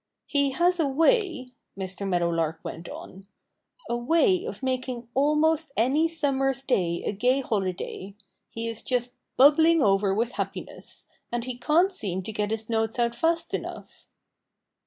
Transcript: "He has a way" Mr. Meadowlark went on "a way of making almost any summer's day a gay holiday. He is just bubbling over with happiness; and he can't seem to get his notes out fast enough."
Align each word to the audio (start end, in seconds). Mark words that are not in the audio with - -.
"He 0.25 0.49
has 0.53 0.79
a 0.79 0.87
way" 0.87 1.49
Mr. 1.77 2.09
Meadowlark 2.09 2.59
went 2.63 2.89
on 2.89 3.27
"a 3.87 3.95
way 3.95 4.45
of 4.45 4.63
making 4.63 5.07
almost 5.13 5.71
any 5.77 6.07
summer's 6.07 6.63
day 6.63 7.03
a 7.03 7.11
gay 7.11 7.41
holiday. 7.41 8.15
He 8.49 8.67
is 8.67 8.81
just 8.81 9.13
bubbling 9.37 9.83
over 9.83 10.11
with 10.11 10.31
happiness; 10.31 11.05
and 11.31 11.43
he 11.43 11.55
can't 11.55 11.91
seem 11.91 12.23
to 12.23 12.31
get 12.31 12.49
his 12.49 12.67
notes 12.67 12.97
out 12.97 13.13
fast 13.13 13.53
enough." 13.53 14.07